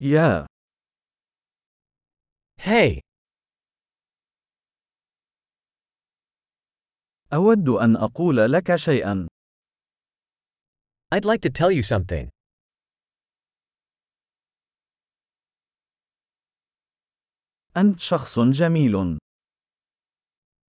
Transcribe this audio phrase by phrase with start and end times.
[0.00, 0.46] يا
[2.58, 3.00] Hey,
[7.32, 9.28] أود أن أقول لك شيئا.
[11.14, 12.28] I'd like to tell you something.
[17.76, 19.18] أنت شخص جميل.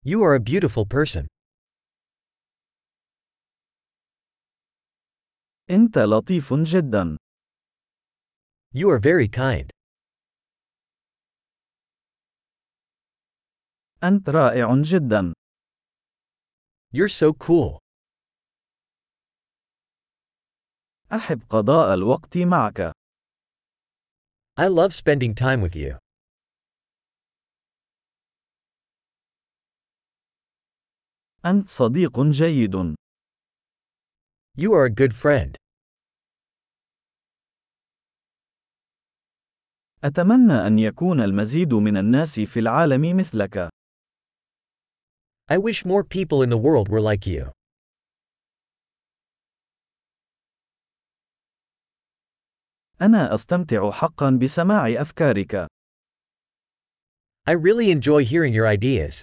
[0.05, 1.27] You are a beautiful person.
[5.71, 7.17] أنت لطيف جدا.
[8.74, 9.70] You are very kind.
[14.04, 15.34] أنت رائع جدا.
[16.94, 17.80] You're so cool.
[21.12, 22.92] أحب قضاء الوقت معك.
[24.58, 25.98] I love spending time with you.
[31.46, 32.96] أنت صديق جيد.
[34.58, 35.56] You are a good friend.
[40.05, 43.69] أتمنى أن يكون المزيد من الناس في العالم مثلك.
[45.53, 47.51] I wish more people in the world were like you.
[53.03, 55.67] أنا أستمتع حقا بسماع أفكارك.
[57.47, 59.23] I really enjoy hearing your ideas.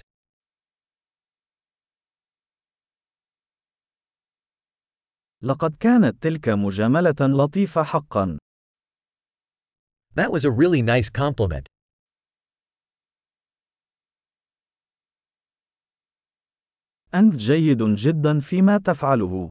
[5.42, 8.38] لقد كانت تلك مجاملة لطيفة حقا.
[10.15, 11.67] That was a really nice compliment.
[17.13, 19.49] أنت جيد جدا فيما تفعله.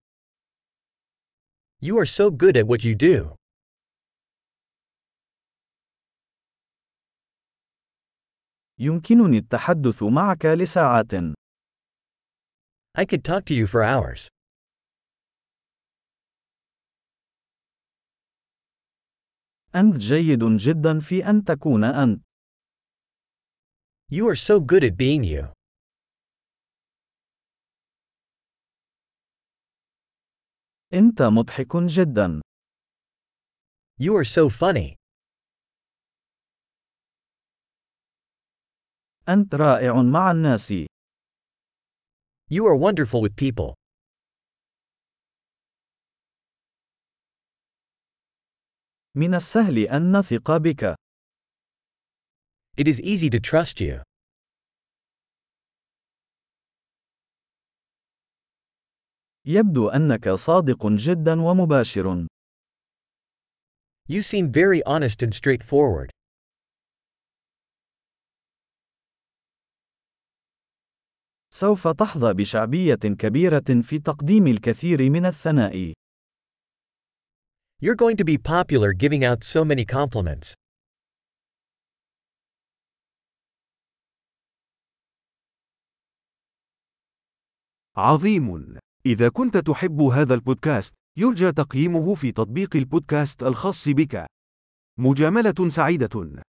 [1.80, 3.36] You are so good at what you do.
[8.78, 11.14] يمكنني التحدث معك لساعات.
[12.98, 14.28] I could talk to you for hours.
[19.75, 22.21] أنت جيد جدا في أن تكون أنت.
[24.11, 25.53] You are so good at being you.
[30.93, 32.41] أنت مضحك جدا.
[33.99, 34.95] You are so funny.
[39.29, 40.71] أنت رائع مع الناس.
[42.49, 43.73] You are wonderful with people.
[49.17, 50.95] من السهل أن نثق بك.
[52.77, 54.03] It is easy to trust you.
[59.45, 62.27] يبدو أنك صادق جدا ومباشر.
[64.09, 66.09] You seem very honest and straightforward.
[71.53, 75.93] سوف تحظى بشعبية كبيرة في تقديم الكثير من الثناء.
[77.79, 80.53] You're going to be popular giving out so many compliments.
[87.97, 88.77] عظيم.
[89.05, 94.25] إذا كنت تحب هذا البودكاست، يرجى تقييمه في تطبيق البودكاست الخاص بك.
[94.99, 96.43] مجاملة سعيدة.